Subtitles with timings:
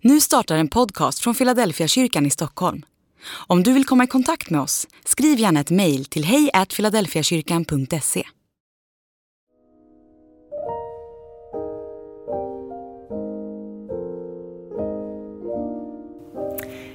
[0.00, 2.82] Nu startar en podcast från Philadelphia kyrkan i Stockholm.
[3.46, 8.24] Om du vill komma i kontakt med oss, skriv gärna ett mejl till hejfiladelfiakyrkan.se.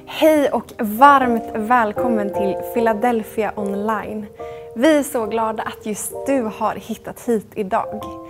[0.06, 4.26] Hej och varmt välkommen till Philadelphia online.
[4.76, 8.21] Vi är så glada att just du har hittat hit idag.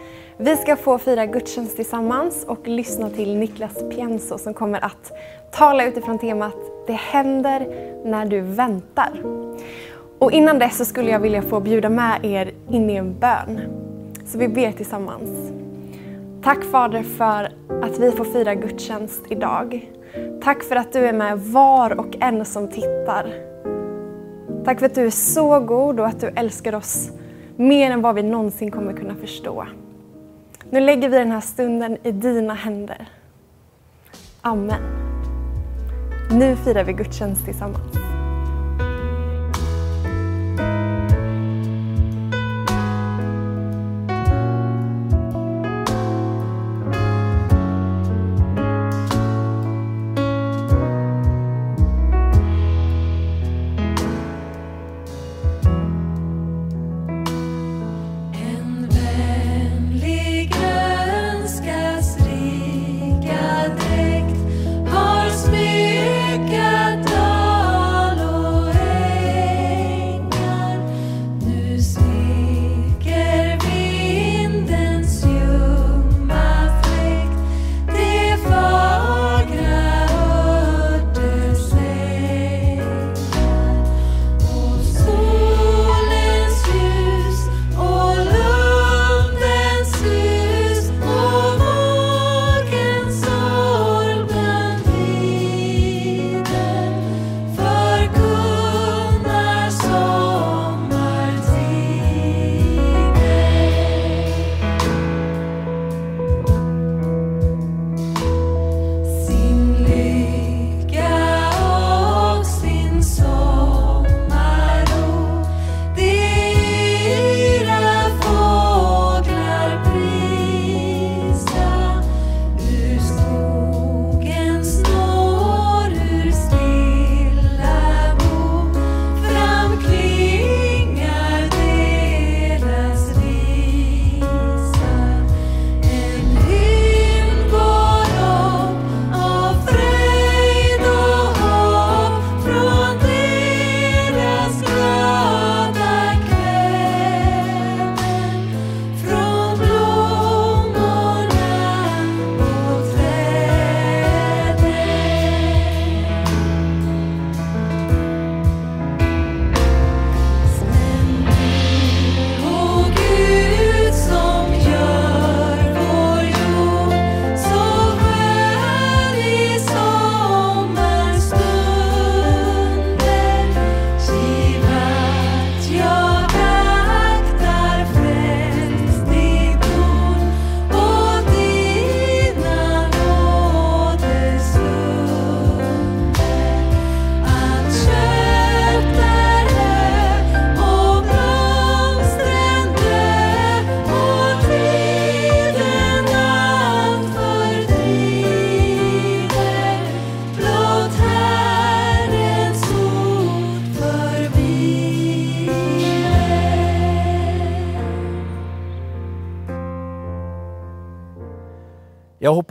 [0.43, 5.11] Vi ska få fira gudstjänst tillsammans och lyssna till Niklas Pienso som kommer att
[5.51, 6.55] tala utifrån temat
[6.87, 7.67] Det händer
[8.05, 9.11] när du väntar.
[10.19, 13.59] Och innan dess så skulle jag vilja få bjuda med er in i en bön.
[14.25, 15.51] Så vi ber tillsammans.
[16.43, 17.51] Tack Fader för
[17.83, 19.91] att vi får fira gudstjänst idag.
[20.43, 23.33] Tack för att du är med var och en som tittar.
[24.65, 27.09] Tack för att du är så god och att du älskar oss
[27.55, 29.65] mer än vad vi någonsin kommer kunna förstå.
[30.73, 33.07] Nu lägger vi den här stunden i dina händer.
[34.41, 34.81] Amen.
[36.31, 38.10] Nu firar vi gudstjänst tillsammans.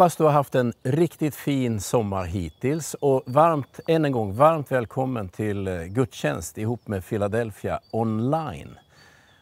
[0.01, 4.73] Hoppas du har haft en riktigt fin sommar hittills och varmt, än en gång, varmt
[4.73, 8.79] välkommen till eh, gudstjänst ihop med Philadelphia online.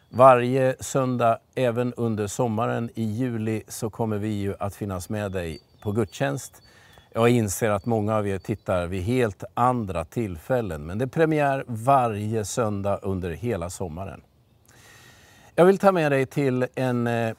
[0.09, 5.59] Varje söndag, även under sommaren i juli, så kommer vi ju att finnas med dig
[5.81, 6.61] på gudstjänst.
[7.13, 11.63] Jag inser att många av er tittar vid helt andra tillfällen, men det är premiär
[11.67, 14.21] varje söndag under hela sommaren.
[15.55, 17.33] Jag vill ta med dig till en eh,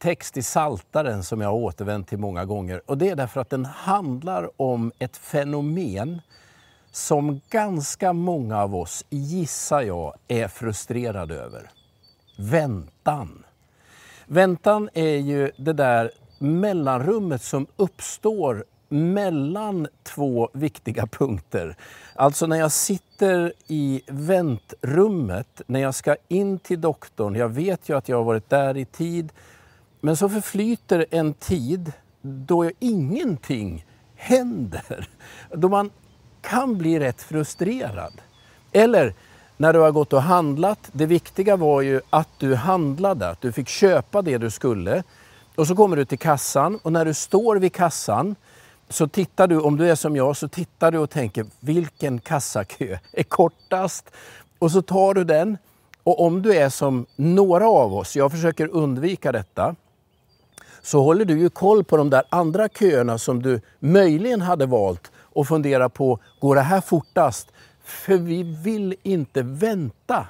[0.00, 2.82] text i Saltaren som jag har återvänt till många gånger.
[2.86, 6.20] Och det är därför att den handlar om ett fenomen
[6.92, 11.70] som ganska många av oss, gissar jag, är frustrerade över.
[12.38, 13.44] Väntan.
[14.26, 21.76] Väntan är ju det där mellanrummet som uppstår mellan två viktiga punkter.
[22.14, 27.96] Alltså när jag sitter i väntrummet, när jag ska in till doktorn, jag vet ju
[27.96, 29.32] att jag har varit där i tid,
[30.00, 31.92] men så förflyter en tid
[32.22, 33.84] då ingenting
[34.16, 35.08] händer.
[35.54, 35.90] Då man
[36.40, 38.12] kan bli rätt frustrerad.
[38.72, 39.14] Eller
[39.60, 40.90] när du har gått och handlat.
[40.92, 45.02] Det viktiga var ju att du handlade, att du fick köpa det du skulle.
[45.56, 48.36] Och så kommer du till kassan och när du står vid kassan
[48.88, 52.98] så tittar du, om du är som jag, så tittar du och tänker vilken kassakö
[53.12, 54.10] är kortast?
[54.58, 55.58] Och så tar du den.
[56.02, 59.76] Och om du är som några av oss, jag försöker undvika detta,
[60.82, 65.10] så håller du ju koll på de där andra köerna som du möjligen hade valt
[65.16, 67.52] och funderar på, går det här fortast?
[67.84, 70.26] För vi vill inte vänta.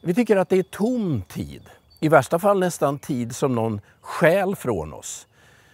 [0.00, 1.62] Vi tycker att det är tom tid.
[2.00, 5.26] I värsta fall nästan tid som någon stjäl från oss.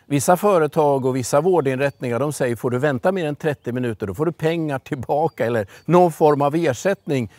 [0.06, 4.14] Vissa företag och vissa vårdinrättningar de säger får du vänta mer än 30 minuter då
[4.14, 7.32] får du pengar tillbaka eller någon form av ersättning.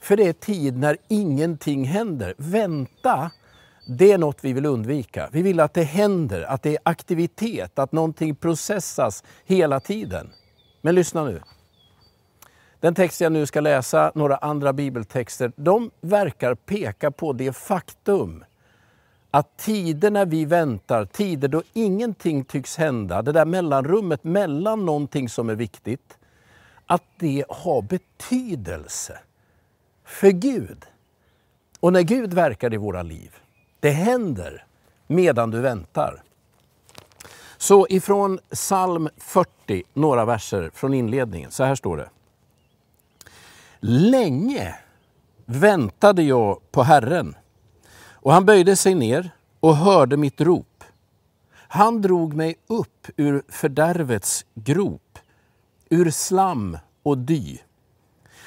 [0.00, 2.34] För det är tid när ingenting händer.
[2.36, 3.30] Vänta,
[3.86, 5.28] det är något vi vill undvika.
[5.32, 10.30] Vi vill att det händer, att det är aktivitet, att någonting processas hela tiden.
[10.80, 11.40] Men lyssna nu.
[12.80, 18.44] Den text jag nu ska läsa, några andra bibeltexter, de verkar peka på det faktum
[19.30, 25.28] att tider när vi väntar, tider då ingenting tycks hända, det där mellanrummet mellan någonting
[25.28, 26.18] som är viktigt,
[26.86, 29.18] att det har betydelse
[30.04, 30.84] för Gud.
[31.80, 33.36] Och när Gud verkar i våra liv,
[33.80, 34.64] det händer
[35.06, 36.22] medan du väntar.
[37.56, 42.10] Så ifrån psalm 40, några verser från inledningen, så här står det.
[43.80, 44.74] Länge
[45.44, 47.36] väntade jag på Herren
[48.12, 49.30] och han böjde sig ner
[49.60, 50.84] och hörde mitt rop.
[51.52, 55.18] Han drog mig upp ur fördärvets grop,
[55.90, 57.58] ur slam och dy.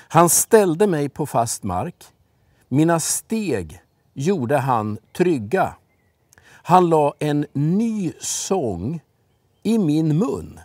[0.08, 2.06] Han ställde mig på fast mark.
[2.68, 3.83] Mina steg
[4.14, 5.76] gjorde han trygga.
[6.46, 9.02] Han la en ny sång
[9.64, 10.60] i min mun.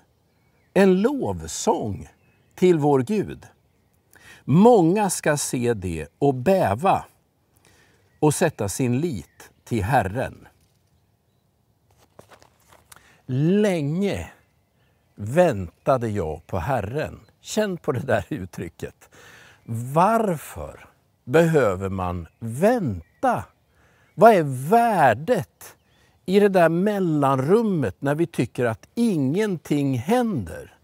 [0.74, 2.08] En lovsång
[2.54, 3.46] till vår Gud.
[4.44, 7.04] Många ska se det och bäva
[8.20, 10.48] och sätta sin lit till Herren.
[13.26, 14.30] Länge
[15.14, 17.20] väntade jag på Herren.
[17.40, 19.10] Känn på det där uttrycket.
[19.64, 20.88] Varför
[21.24, 23.07] behöver man vänta?
[24.14, 25.76] Vad är värdet
[26.26, 30.74] i det där mellanrummet när vi tycker att ingenting händer?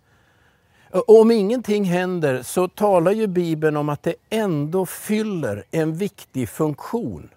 [0.91, 6.49] Och Om ingenting händer så talar ju Bibeln om att det ändå fyller en viktig
[6.49, 7.31] funktion.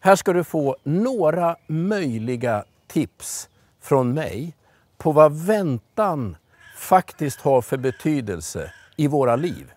[0.00, 3.48] Här ska du få några möjliga tips
[3.80, 4.54] från mig
[4.96, 6.36] på vad väntan
[6.76, 9.72] faktiskt har för betydelse i våra liv.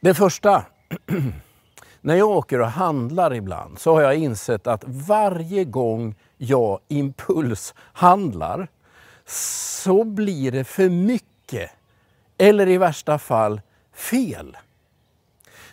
[0.00, 0.64] Det första,
[2.02, 8.68] när jag åker och handlar ibland så har jag insett att varje gång jag impulshandlar
[9.26, 11.70] så blir det för mycket.
[12.38, 13.60] Eller i värsta fall
[13.92, 14.56] fel.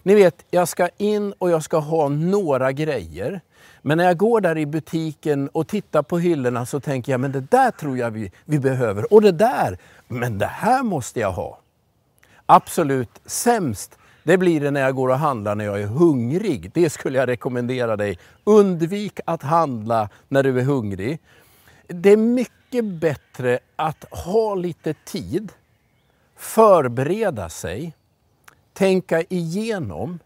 [0.04, 3.42] Ni vet, jag ska in och jag ska ha några grejer.
[3.82, 7.32] Men när jag går där i butiken och tittar på hyllorna så tänker jag, men
[7.32, 9.14] det där tror jag vi, vi behöver.
[9.14, 9.78] Och det där,
[10.08, 11.60] men det här måste jag ha.
[12.46, 13.99] Absolut sämst,
[14.30, 16.72] det blir det när jag går och handlar när jag är hungrig.
[16.74, 18.20] Det skulle jag rekommendera dig.
[18.44, 21.20] Undvik att handla när du är hungrig.
[21.88, 25.52] Det är mycket bättre att ha lite tid,
[26.36, 27.96] förbereda sig,
[28.74, 30.20] tänka igenom.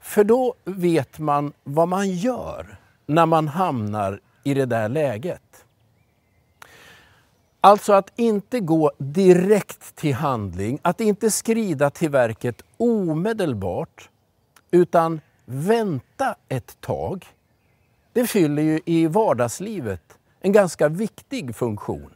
[0.00, 5.63] För då vet man vad man gör när man hamnar i det där läget.
[7.64, 14.10] Alltså att inte gå direkt till handling, att inte skrida till verket omedelbart,
[14.70, 17.26] utan vänta ett tag.
[18.12, 22.14] Det fyller ju i vardagslivet en ganska viktig funktion.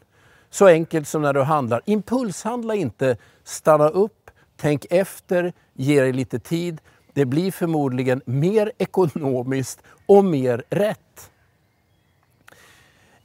[0.51, 1.83] Så enkelt som när du handlar.
[1.85, 6.81] Impulshandla inte, stanna upp, tänk efter, ge dig lite tid.
[7.13, 11.31] Det blir förmodligen mer ekonomiskt och mer rätt.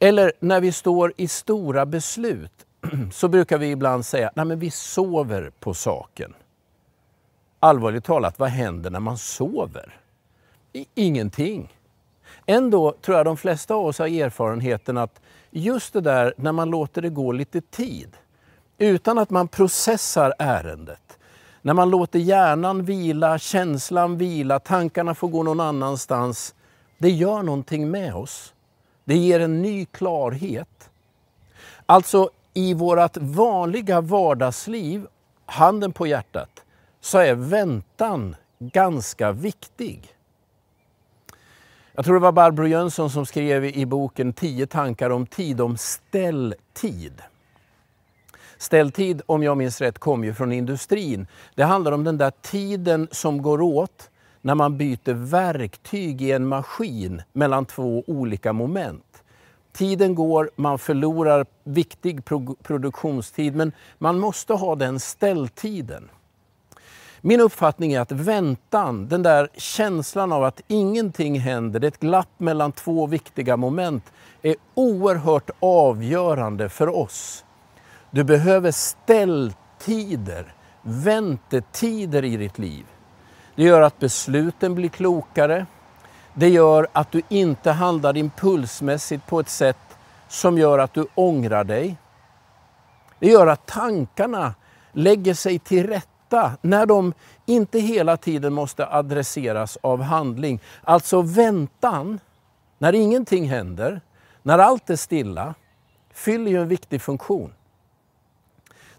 [0.04, 2.66] Eller när vi står i stora beslut
[3.12, 6.34] så brukar vi ibland säga nej men vi sover på saken.
[7.60, 10.00] Allvarligt talat, vad händer när man sover?
[10.96, 11.78] Ingenting.
[12.46, 16.70] Ändå tror jag de flesta av oss har erfarenheten att just det där när man
[16.70, 18.18] låter det gå lite tid,
[18.78, 21.20] utan att man processar ärendet,
[21.62, 26.56] när man låter hjärnan vila, känslan vila, tankarna får gå någon annanstans,
[26.98, 28.54] det gör någonting med oss.
[29.06, 30.90] Det ger en ny klarhet.
[31.86, 35.08] Alltså i vårt vanliga vardagsliv,
[35.46, 36.64] handen på hjärtat,
[37.02, 40.16] så är väntan ganska viktig.
[41.94, 45.78] Jag tror det var Barbro Jönsson som skrev i boken 10 tankar om tid, om
[45.78, 47.22] ställtid.
[48.58, 51.28] Ställtid, om jag minns rätt, kom ju från industrin.
[51.56, 54.10] Det handlar om den där tiden som går åt
[54.44, 59.24] när man byter verktyg i en maskin mellan två olika moment.
[59.72, 66.10] Tiden går, man förlorar viktig pro produktionstid, men man måste ha den ställtiden.
[67.22, 72.00] Min uppfattning är att väntan, den där känslan av att ingenting händer, det är ett
[72.00, 77.46] glapp mellan två viktiga moment, är oerhört avgörande för oss.
[78.12, 82.86] Du behöver ställtider, väntetider i ditt liv.
[83.56, 85.66] Det gör att besluten blir klokare.
[86.34, 89.78] Det gör att du inte handlar impulsmässigt på ett sätt
[90.28, 91.98] som gör att du ångrar dig.
[93.20, 94.54] Det gör att tankarna
[94.92, 97.14] lägger sig till rätta när de
[97.46, 100.62] inte hela tiden måste adresseras av handling.
[100.84, 102.20] Alltså väntan,
[102.78, 104.02] när ingenting händer,
[104.44, 105.54] när allt är stilla,
[106.14, 107.54] fyller ju en viktig funktion.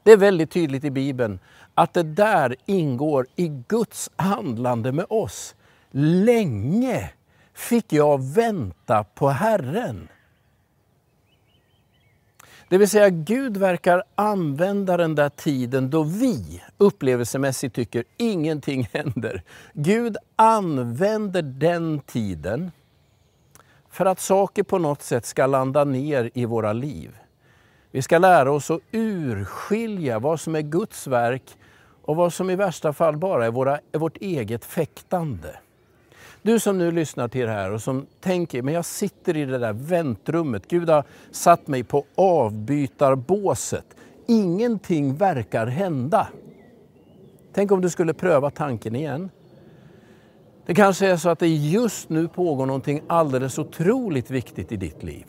[0.02, 1.38] Det är väldigt tydligt i Bibeln
[1.75, 5.54] att det där ingår i Guds handlande med oss.
[5.90, 7.11] Länge
[7.54, 10.09] fick jag vänta på Herren.
[12.69, 19.43] Det vill säga Gud verkar använda den där tiden då vi upplevelsemässigt tycker ingenting händer.
[19.73, 22.73] Gud använder den tiden
[23.90, 27.16] för att saker på något sätt ska landa ner i våra liv.
[27.90, 31.57] Vi ska lära oss att urskilja vad som är Guds verk
[32.04, 35.56] och vad som i värsta fall bara är, våra, är vårt eget fäktande.
[36.42, 39.58] Du som nu lyssnar till det här och som tänker, men jag sitter i det
[39.58, 40.68] där väntrummet.
[40.68, 43.84] Gud har satt mig på avbytarbåset.
[44.26, 46.28] Ingenting verkar hända.
[47.52, 49.30] Tänk om du skulle pröva tanken igen.
[50.66, 55.02] Det kanske är så att det just nu pågår någonting alldeles otroligt viktigt i ditt
[55.02, 55.25] liv.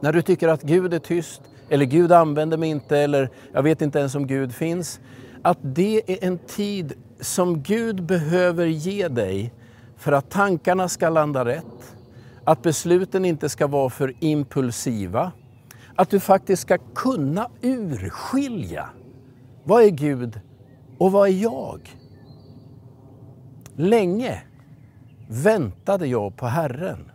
[0.00, 3.82] När du tycker att Gud är tyst, eller Gud använder mig inte, eller jag vet
[3.82, 5.00] inte ens om Gud finns.
[5.42, 9.52] Att det är en tid som Gud behöver ge dig
[9.96, 11.96] för att tankarna ska landa rätt,
[12.44, 15.32] att besluten inte ska vara för impulsiva,
[15.96, 18.88] att du faktiskt ska kunna urskilja
[19.64, 20.40] vad är Gud
[20.98, 21.80] och vad är jag?
[23.74, 24.42] Länge
[25.28, 27.10] väntade jag på Herren.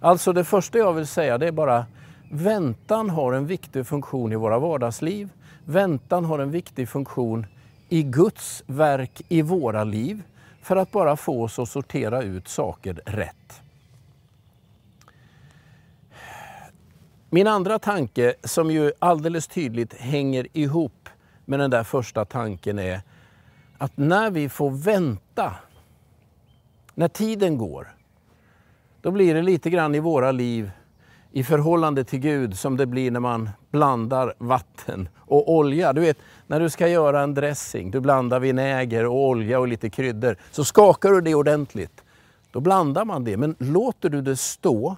[0.00, 1.86] Alltså det första jag vill säga det är bara
[2.30, 5.28] väntan har en viktig funktion i våra vardagsliv.
[5.64, 7.46] Väntan har en viktig funktion
[7.88, 10.22] i Guds verk i våra liv
[10.62, 13.62] för att bara få oss att sortera ut saker rätt.
[17.30, 21.08] Min andra tanke som ju alldeles tydligt hänger ihop
[21.44, 23.00] med den där första tanken är
[23.78, 25.54] att när vi får vänta,
[26.94, 27.94] när tiden går,
[29.00, 30.70] då blir det lite grann i våra liv
[31.32, 35.92] i förhållande till Gud som det blir när man blandar vatten och olja.
[35.92, 39.90] Du vet, när du ska göra en dressing, du blandar vinäger och olja och lite
[39.90, 42.04] kryddor, så skakar du det ordentligt.
[42.50, 44.96] Då blandar man det, men låter du det stå,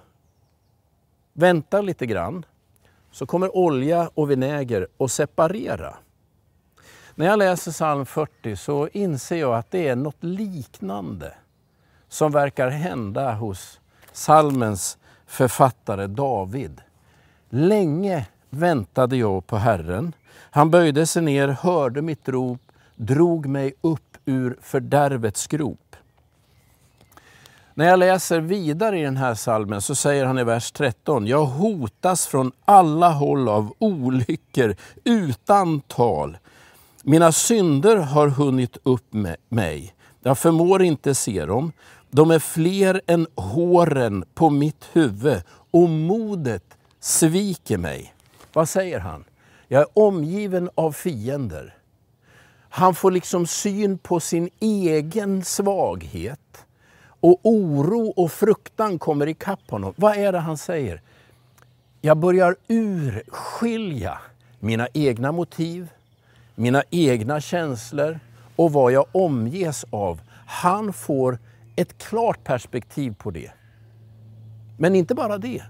[1.33, 2.45] väntar lite grann,
[3.11, 5.95] så kommer olja och vinäger att separera.
[7.15, 11.33] När jag läser psalm 40 så inser jag att det är något liknande
[12.07, 13.79] som verkar hända hos
[14.13, 14.97] psalmens
[15.35, 16.81] författare David.
[17.49, 20.13] Länge väntade jag på Herren.
[20.51, 22.61] Han böjde sig ner, hörde mitt rop,
[22.95, 25.95] drog mig upp ur fördärvets grop.
[27.73, 31.45] När jag läser vidare i den här salmen så säger han i vers 13, jag
[31.45, 36.37] hotas från alla håll av olyckor utan tal.
[37.03, 39.93] Mina synder har hunnit upp med mig.
[40.23, 41.71] Jag förmår inte se dem.
[42.15, 45.41] De är fler än håren på mitt huvud
[45.71, 46.63] och modet
[46.99, 48.13] sviker mig.
[48.53, 49.23] Vad säger han?
[49.67, 51.75] Jag är omgiven av fiender.
[52.69, 56.65] Han får liksom syn på sin egen svaghet
[57.07, 59.93] och oro och fruktan kommer ikapp honom.
[59.95, 61.01] Vad är det han säger?
[62.01, 64.17] Jag börjar urskilja
[64.59, 65.87] mina egna motiv,
[66.55, 68.19] mina egna känslor
[68.55, 70.21] och vad jag omges av.
[70.45, 71.37] Han får
[71.75, 73.51] ett klart perspektiv på det.
[74.77, 75.63] Men inte bara det.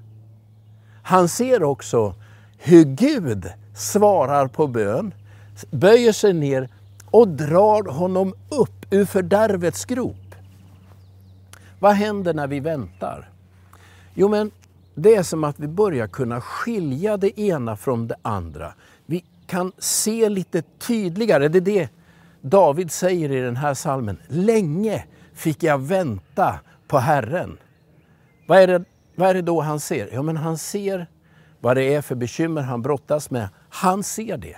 [1.04, 2.16] Han ser också
[2.58, 5.14] hur Gud svarar på bön,
[5.72, 6.70] böjer sig ner
[7.06, 10.36] och drar honom upp ur fördärvets grop.
[11.80, 13.30] Vad händer när vi väntar?
[14.14, 14.52] Jo, men
[14.96, 18.74] det är som att vi börjar kunna skilja det ena från det andra.
[19.06, 21.48] Vi kan se lite tydligare.
[21.48, 21.90] Det är det
[22.42, 24.18] David säger i den här salmen.
[24.28, 27.58] Länge fick jag vänta på Herren.
[28.48, 28.84] Vad är, det,
[29.15, 30.10] vad är det då han ser?
[30.13, 31.08] Ja, men han ser
[31.60, 33.50] vad det är för bekymmer han brottas med.
[33.70, 34.58] Han ser det.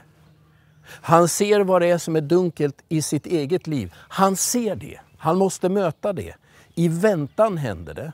[0.87, 3.93] Han ser vad det är som är dunkelt i sitt eget liv.
[3.95, 4.99] Han ser det.
[5.17, 6.35] Han måste möta det.
[6.75, 8.13] I väntan händer det.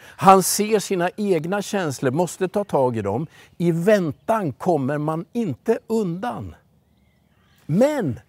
[0.00, 3.26] Han ser sina egna känslor, måste ta tag i dem.
[3.58, 6.54] I väntan kommer man inte undan.
[7.66, 8.20] Men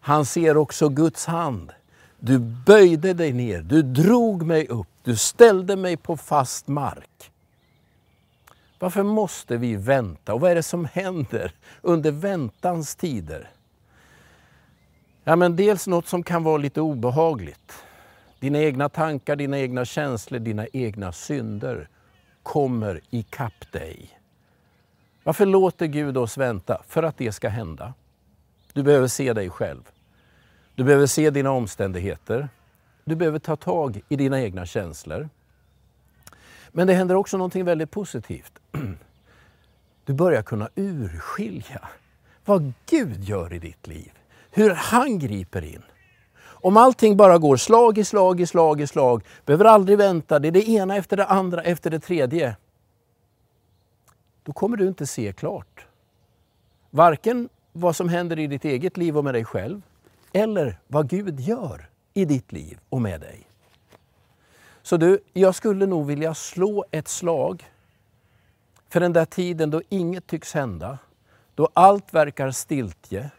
[0.00, 1.72] han ser också Guds hand.
[2.20, 7.32] Du böjde dig ner, du drog mig upp, du ställde mig på fast mark.
[8.78, 13.50] Varför måste vi vänta och vad är det som händer under väntans tider?
[15.24, 17.72] Ja, men dels något som kan vara lite obehagligt.
[18.38, 21.88] Dina egna tankar, dina egna känslor, dina egna synder
[22.42, 24.18] kommer ikapp dig.
[25.24, 26.82] Varför låter Gud oss vänta?
[26.86, 27.94] För att det ska hända.
[28.72, 29.82] Du behöver se dig själv.
[30.80, 32.48] Du behöver se dina omständigheter.
[33.04, 35.28] Du behöver ta tag i dina egna känslor.
[36.72, 38.52] Men det händer också någonting väldigt positivt.
[40.04, 41.88] Du börjar kunna urskilja
[42.44, 44.12] vad Gud gör i ditt liv.
[44.50, 45.82] Hur han griper in.
[46.42, 50.48] Om allting bara går slag i slag i slag i slag, behöver aldrig vänta, det
[50.48, 52.56] är det ena efter det andra efter det tredje.
[54.42, 55.86] Då kommer du inte se klart.
[56.90, 59.82] Varken vad som händer i ditt eget liv och med dig själv,
[60.32, 63.46] eller vad Gud gör i ditt liv och med dig.
[64.82, 67.70] Så du, jag skulle nog vilja slå ett slag
[68.88, 70.98] för den där tiden då inget tycks hända,
[71.54, 73.30] då allt verkar stiltje,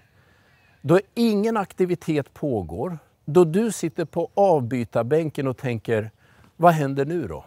[0.81, 6.11] då ingen aktivitet pågår, då du sitter på avbytarbänken och tänker,
[6.57, 7.45] vad händer nu då?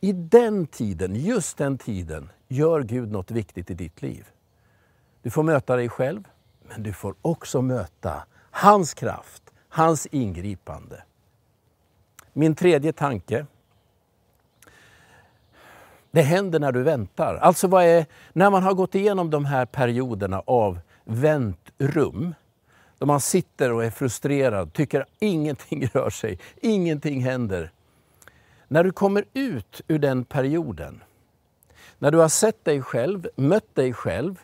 [0.00, 4.26] I den tiden, just den tiden, gör Gud något viktigt i ditt liv.
[5.22, 6.28] Du får möta dig själv,
[6.68, 8.22] men du får också möta
[8.58, 11.02] hans kraft, hans ingripande.
[12.32, 13.46] Min tredje tanke.
[16.10, 17.34] Det händer när du väntar.
[17.34, 22.34] Alltså vad är, när man har gått igenom de här perioderna av väntrum,
[22.98, 27.70] då man sitter och är frustrerad, tycker ingenting rör sig, ingenting händer.
[28.68, 31.02] När du kommer ut ur den perioden,
[31.98, 34.40] när du har sett dig själv, mött dig själv,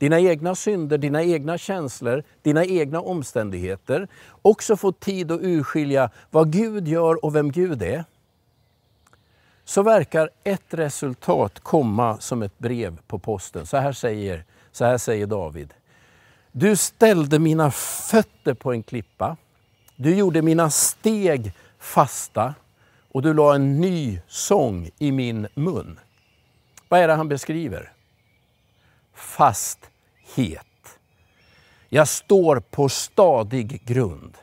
[0.00, 4.08] dina egna synder, dina egna känslor, dina egna omständigheter.
[4.42, 8.04] Också få tid att urskilja vad Gud gör och vem Gud är.
[9.64, 13.66] Så verkar ett resultat komma som ett brev på posten.
[13.66, 15.74] Så här säger, så här säger David.
[16.52, 19.36] Du ställde mina fötter på en klippa.
[19.96, 22.54] Du gjorde mina steg fasta
[23.12, 25.98] och du la en ny sång i min mun.
[26.88, 27.92] Vad är det han beskriver?
[29.14, 29.89] Fast
[30.34, 30.98] het.
[31.88, 34.36] Jag står på stadig grund.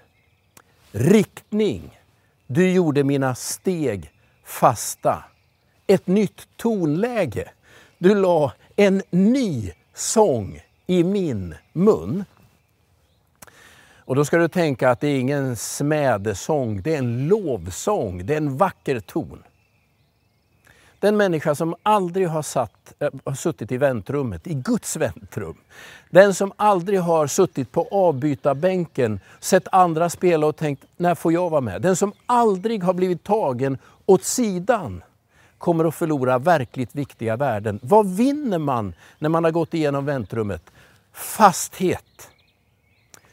[0.91, 1.99] Riktning.
[2.47, 4.11] Du gjorde mina steg
[4.45, 5.23] fasta.
[5.87, 7.49] Ett nytt tonläge.
[7.97, 12.25] Du la en ny sång i min mun.
[14.07, 18.33] Och då ska du tänka att det är ingen smädesång, det är en lovsång, det
[18.33, 19.43] är en vacker ton.
[20.99, 25.57] Den människa som aldrig har, satt, eh, har suttit i väntrummet, i Guds väntrum.
[26.09, 31.49] Den som aldrig har suttit på avbytarbänken, sett andra spela och tänkt, när får jag
[31.49, 31.81] vara med?
[31.81, 35.03] Den som aldrig har blivit tagen åt sidan
[35.57, 37.79] kommer att förlora verkligt viktiga värden.
[37.83, 40.63] Vad vinner man när man har gått igenom väntrummet?
[41.13, 42.29] Fasthet,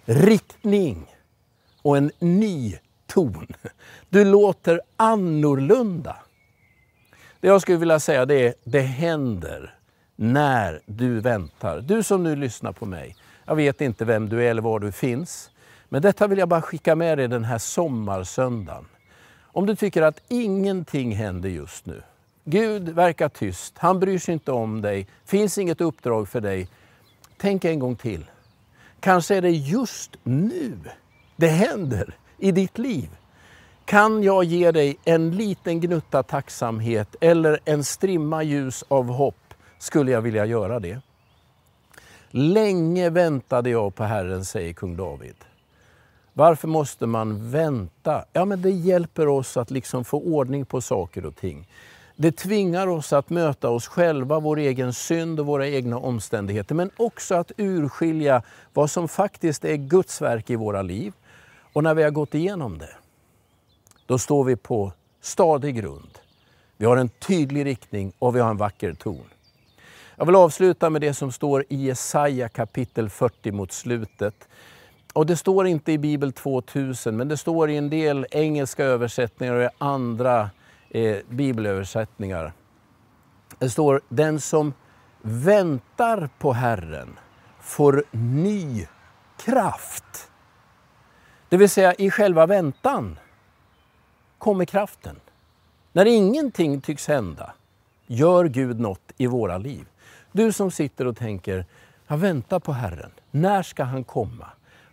[0.05, 1.07] riktning
[1.83, 3.47] och en ny ton.
[4.09, 6.17] Du låter annorlunda.
[7.45, 9.75] Det jag skulle vilja säga det är, det händer
[10.17, 11.81] när du väntar.
[11.81, 14.93] Du som nu lyssnar på mig, jag vet inte vem du är eller var du
[14.93, 15.51] finns.
[15.89, 18.85] Men detta vill jag bara skicka med dig den här sommarsöndagen.
[19.43, 22.03] Om du tycker att ingenting händer just nu.
[22.45, 26.69] Gud verkar tyst, han bryr sig inte om dig, finns inget uppdrag för dig.
[27.37, 28.25] Tänk en gång till.
[29.01, 30.79] Kanske är det just nu
[31.37, 33.09] det händer i ditt liv.
[33.85, 40.11] Kan jag ge dig en liten gnutta tacksamhet eller en strimma ljus av hopp skulle
[40.11, 41.01] jag vilja göra det.
[42.31, 45.35] Länge väntade jag på Herren, säger kung David.
[46.33, 48.25] Varför måste man vänta?
[48.33, 51.69] Ja, men det hjälper oss att liksom få ordning på saker och ting.
[52.17, 56.75] Det tvingar oss att möta oss själva, vår egen synd och våra egna omständigheter.
[56.75, 58.43] Men också att urskilja
[58.73, 61.13] vad som faktiskt är Guds verk i våra liv.
[61.73, 62.97] Och när vi har gått igenom det,
[64.07, 66.19] då står vi på stadig grund.
[66.77, 69.25] Vi har en tydlig riktning och vi har en vacker ton.
[70.17, 74.49] Jag vill avsluta med det som står i Jesaja kapitel 40 mot slutet.
[75.13, 79.55] Och det står inte i Bibel 2000, men det står i en del engelska översättningar
[79.55, 80.51] och i andra
[80.91, 82.53] eh, bibelöversättningar.
[83.59, 84.73] Det står den som
[85.23, 87.19] väntar på Herren
[87.61, 88.87] får ny
[89.45, 90.31] kraft.
[91.49, 93.19] Det vill säga i själva väntan
[94.45, 95.17] kommer kraften.
[95.93, 97.53] När ingenting tycks hända
[98.07, 99.87] gör Gud något i våra liv.
[100.33, 101.67] Du som sitter och tänker,
[102.07, 103.11] jag väntar på Herren.
[103.31, 104.47] När ska han komma?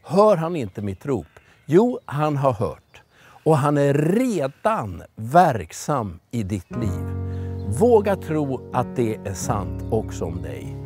[0.03, 1.27] Hör han inte mitt rop?
[1.65, 3.01] Jo, han har hört.
[3.43, 7.05] Och han är redan verksam i ditt liv.
[7.79, 10.77] Våga tro att det är sant också om dig.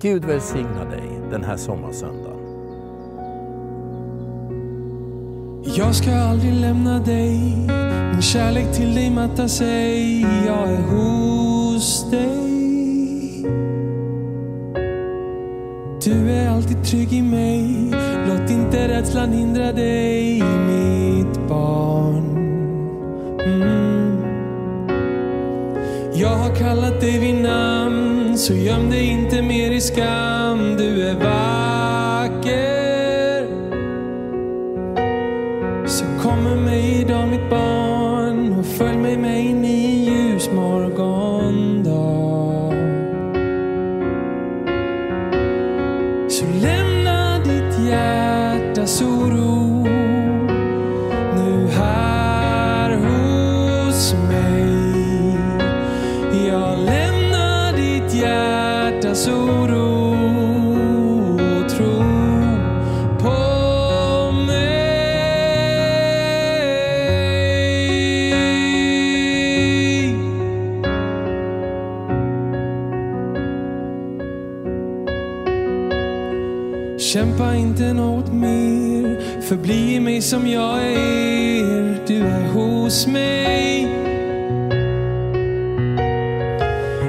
[0.00, 2.44] Gud välsigna dig den här sommarsöndagen.
[5.76, 13.44] Jag ska aldrig lämna dig min kärlek till dig mattar sig Jag är hos dig
[16.04, 17.90] Du är alltid trygg i mig
[18.28, 22.36] Låt inte rädslan hindra dig Mitt barn
[23.40, 24.24] mm.
[26.14, 31.14] Jag har kallat dig vid namn Så göm dig inte mer i skam Du är
[31.14, 31.73] varm.
[48.84, 49.84] Hjärtas oro
[51.34, 55.38] nu här hos mig.
[56.48, 59.63] Jag lämnar ditt hjärtas oro
[80.24, 82.06] som jag är.
[82.06, 83.84] Du är hos mig.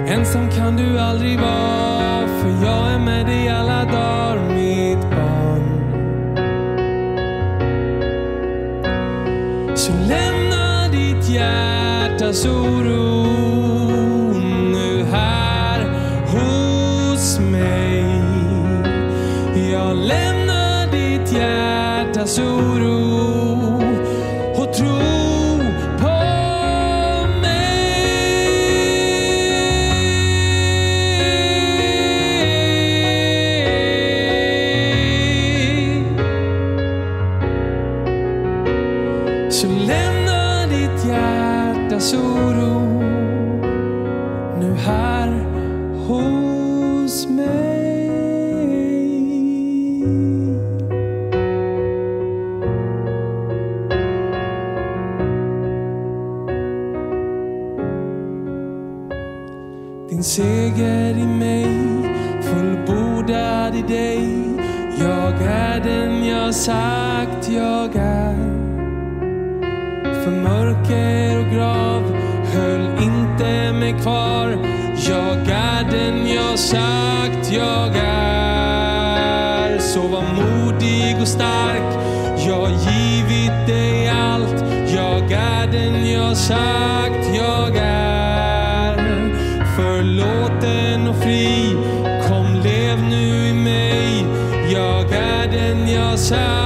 [0.07, 5.63] Ensam kan du aldrig vara, för jag är med dig alla dagar, mitt barn.
[9.75, 13.23] Så lämna ditt hjärtas oro
[14.71, 15.79] nu här
[16.27, 18.05] hos mig.
[19.71, 22.94] Jag lämnar ditt hjärtas oro
[63.75, 64.29] i dig.
[64.99, 68.35] Jag är den jag sagt jag är.
[70.23, 72.03] För mörker och grav
[72.53, 74.57] höll inte mig kvar.
[75.09, 79.79] Jag är den jag sagt jag är.
[79.79, 81.93] Så var modig och stark,
[82.47, 84.63] jag har givit dig allt.
[84.95, 88.95] Jag är den jag sagt jag är.
[89.75, 91.64] Förlåten och fri,
[96.31, 96.64] den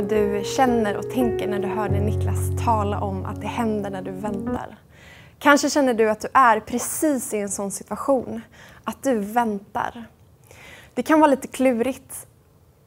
[0.00, 4.02] vad du känner och tänker när du hörde Niklas tala om att det händer när
[4.02, 4.76] du väntar.
[5.38, 8.40] Kanske känner du att du är precis i en sån situation,
[8.84, 10.04] att du väntar.
[10.94, 12.26] Det kan vara lite klurigt,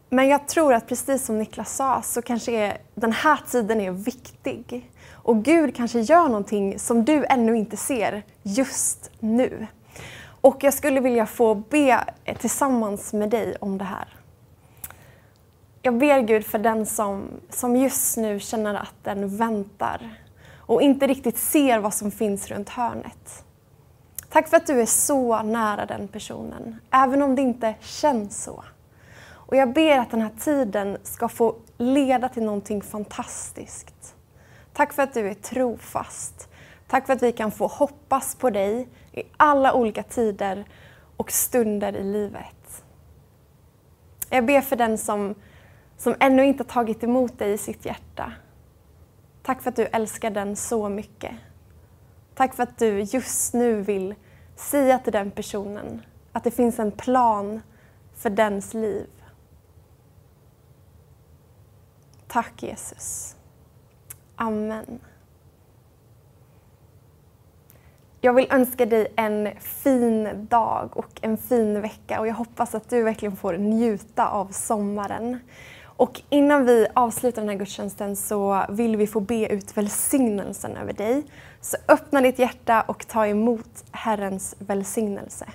[0.10, 3.92] men jag tror att precis som Niklas sa så kanske är, den här tiden är
[3.92, 4.92] viktig.
[5.12, 9.68] Och Gud kanske gör någonting som du ännu inte ser just nu.
[10.26, 12.04] Och jag skulle vilja få be
[12.40, 14.23] tillsammans med dig om det här.
[15.86, 20.18] Jag ber Gud för den som, som just nu känner att den väntar
[20.58, 23.46] och inte riktigt ser vad som finns runt hörnet.
[24.30, 28.64] Tack för att du är så nära den personen, även om det inte känns så.
[29.26, 34.16] Och jag ber att den här tiden ska få leda till någonting fantastiskt.
[34.74, 36.50] Tack för att du är trofast.
[36.88, 40.66] Tack för att vi kan få hoppas på dig i alla olika tider
[41.18, 42.84] och stunder i livet.
[44.30, 45.36] Jag ber för den som,
[46.04, 48.32] som ännu inte tagit emot dig i sitt hjärta.
[49.44, 51.32] Tack för att du älskar den så mycket.
[52.36, 54.16] Tack för att du just nu vill
[54.56, 57.62] säga till den personen att det finns en plan
[58.14, 59.08] för dens liv.
[62.28, 63.36] Tack Jesus.
[64.36, 65.00] Amen.
[68.22, 72.90] Jag vill önska dig en fin dag och en fin vecka och jag hoppas att
[72.90, 75.40] du verkligen får njuta av sommaren.
[75.98, 80.94] Och innan vi avslutar den här gudstjänsten så vill vi få be ut välsignelsen över
[80.94, 81.24] dig.
[81.62, 85.46] Så öppna ditt hjärta och ta emot Herrens välsignelse.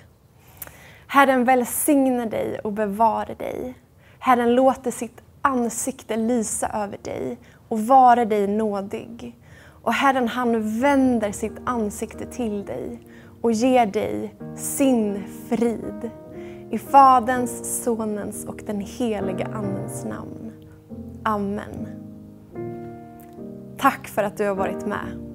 [1.07, 3.73] Herren välsigne dig och bevara dig.
[4.19, 9.35] Herren låter sitt ansikte lysa över dig och vara dig nådig.
[9.83, 12.99] Och Herren han vänder sitt ansikte till dig
[13.41, 16.11] och ger dig sin frid.
[16.71, 20.51] I Faderns, Sonens och den helige Andens namn.
[21.23, 21.87] Amen.
[23.77, 25.28] Tack för att du har varit med.